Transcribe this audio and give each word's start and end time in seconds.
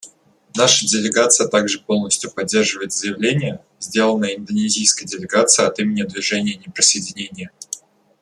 Наша 0.57 0.87
делегация 0.87 1.47
также 1.47 1.77
полностью 1.79 2.31
поддерживает 2.33 2.91
заявление, 2.91 3.63
сделанное 3.79 4.35
индонезийской 4.35 5.05
делегацией 5.05 5.67
от 5.67 5.77
имени 5.77 6.01
Движения 6.01 6.55
неприсоединения. 6.55 7.51